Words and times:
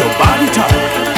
your 0.00 0.18
body 0.18 0.46
talk. 0.46 1.09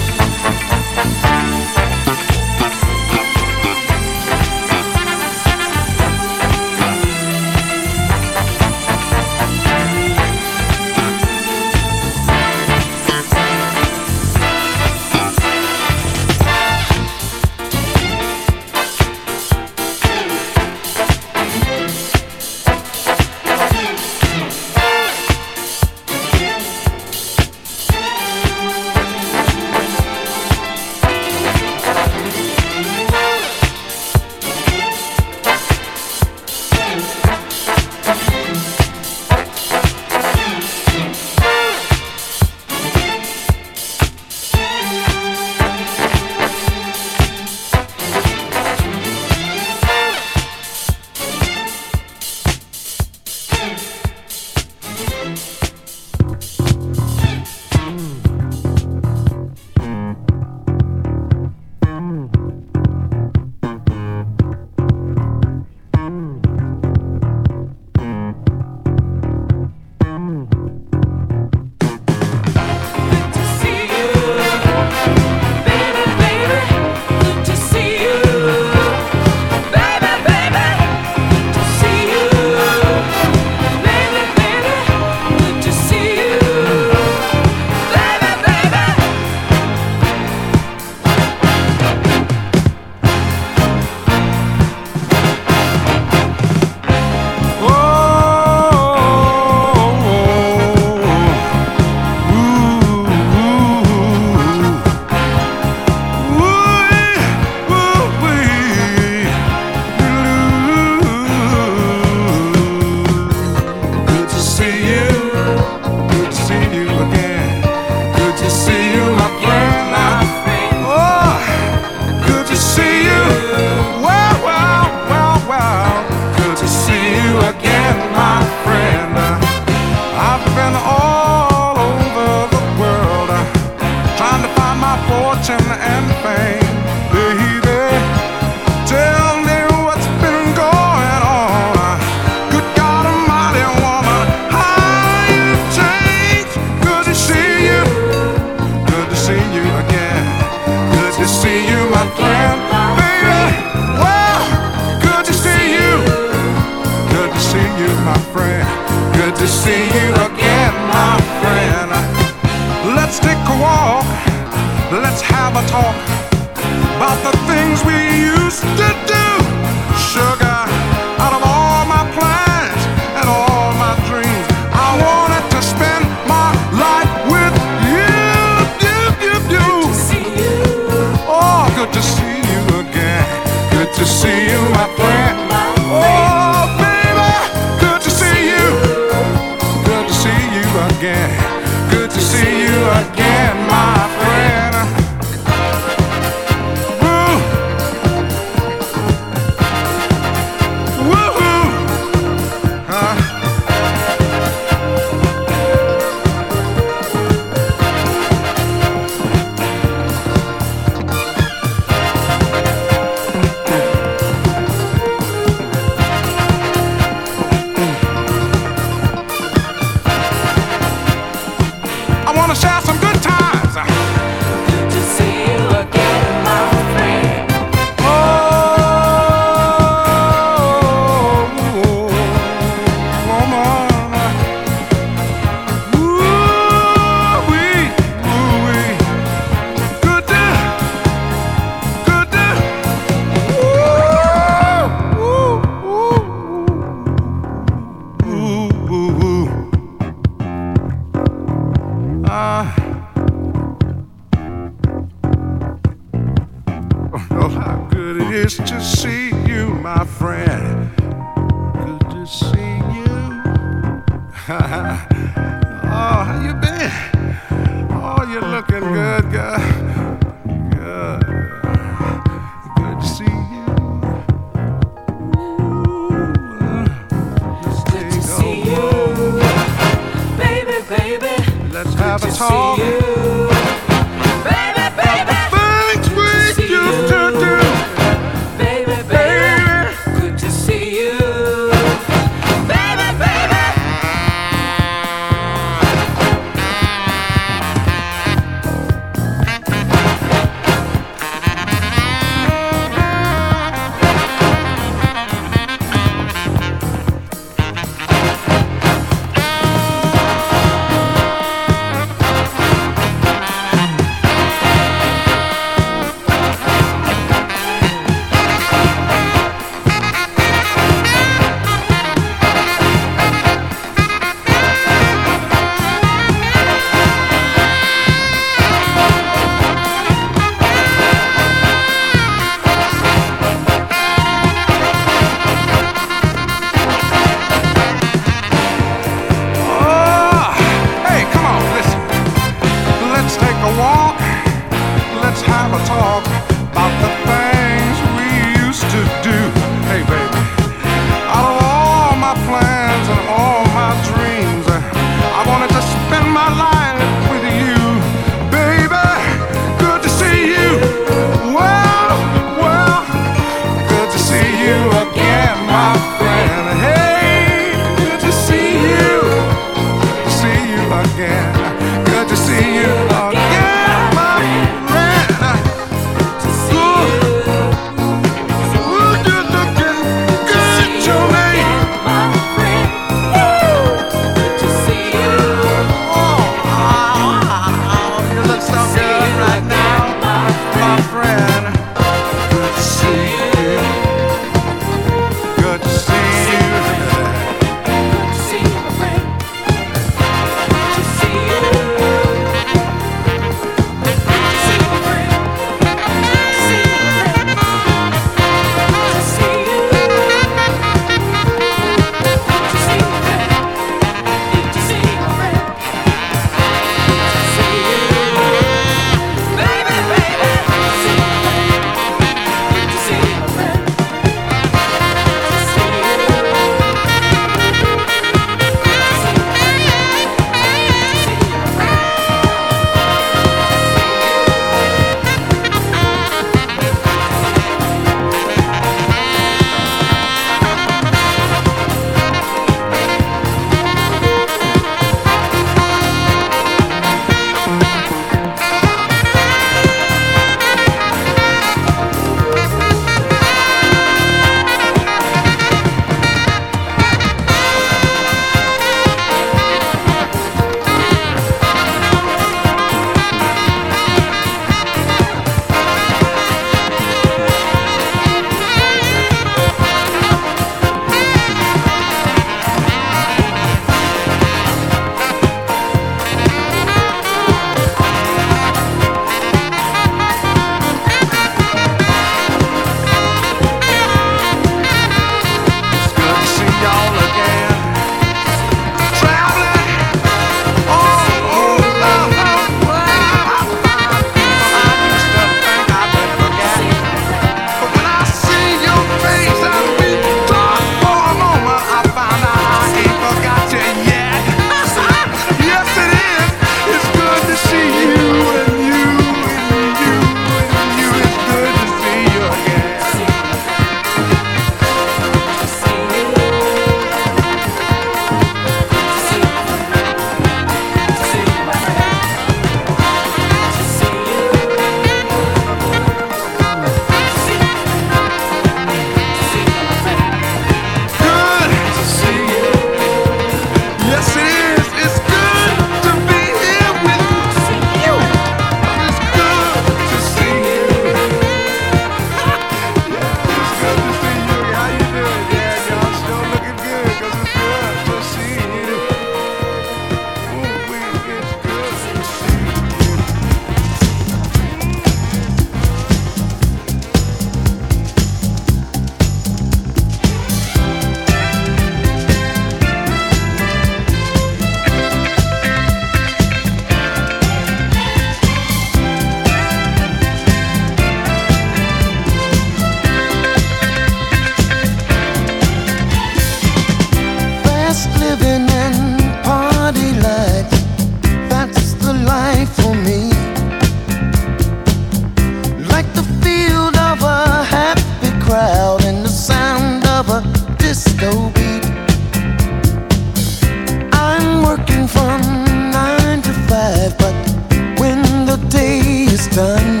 Oh 599.53 600.00